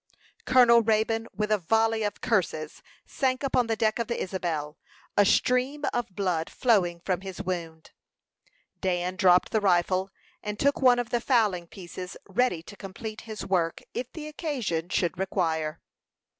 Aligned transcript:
Colonel 0.47 0.81
Raybone, 0.81 1.27
with 1.31 1.51
a 1.51 1.59
volley 1.59 2.01
of 2.01 2.21
curses, 2.21 2.81
sank 3.05 3.43
upon 3.43 3.67
the 3.67 3.75
deck 3.75 3.99
of 3.99 4.07
the 4.07 4.19
Isabel, 4.19 4.79
a 5.15 5.23
stream 5.23 5.83
of 5.93 6.15
blood 6.15 6.49
flowing 6.49 6.99
from 7.01 7.21
his 7.21 7.39
wound. 7.43 7.91
Dan 8.79 9.15
dropped 9.15 9.51
the 9.51 9.61
rifle, 9.61 10.09
and 10.41 10.57
took 10.57 10.81
one 10.81 10.97
of 10.97 11.11
the 11.11 11.21
fowling 11.21 11.67
pieces, 11.67 12.17
ready 12.27 12.63
to 12.63 12.75
complete 12.75 13.21
his 13.29 13.45
work 13.45 13.83
if 13.93 14.11
the 14.13 14.27
occasion 14.27 14.89
should 14.89 15.19
require. 15.19 15.79